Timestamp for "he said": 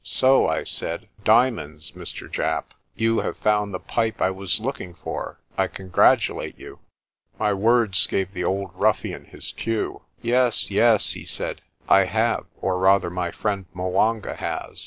11.13-11.61